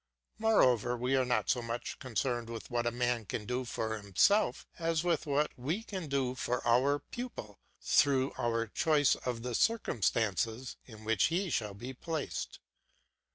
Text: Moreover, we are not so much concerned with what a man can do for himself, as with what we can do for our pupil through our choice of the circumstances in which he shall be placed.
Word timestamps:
Moreover, 0.39 0.97
we 0.97 1.15
are 1.15 1.23
not 1.23 1.47
so 1.47 1.61
much 1.61 1.99
concerned 1.99 2.49
with 2.49 2.71
what 2.71 2.87
a 2.87 2.91
man 2.91 3.23
can 3.23 3.45
do 3.45 3.65
for 3.65 3.95
himself, 3.99 4.65
as 4.79 5.03
with 5.03 5.27
what 5.27 5.51
we 5.55 5.83
can 5.83 6.07
do 6.09 6.33
for 6.33 6.67
our 6.67 6.97
pupil 6.97 7.59
through 7.79 8.33
our 8.35 8.65
choice 8.65 9.13
of 9.13 9.43
the 9.43 9.53
circumstances 9.53 10.75
in 10.87 11.03
which 11.05 11.25
he 11.25 11.51
shall 11.51 11.75
be 11.75 11.93
placed. 11.93 12.57